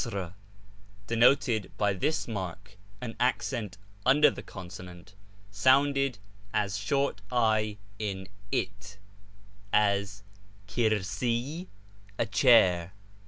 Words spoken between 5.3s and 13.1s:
sounded as short i in' it,' as [^fkir»i,' a chair.'